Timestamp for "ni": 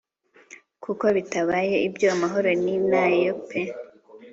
2.63-2.75